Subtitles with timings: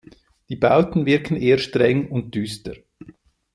[0.49, 2.73] Die Bauten wirken eher streng und düster.